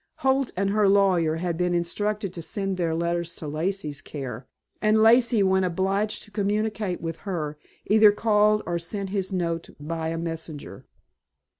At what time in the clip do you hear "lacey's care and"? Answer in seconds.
3.47-5.03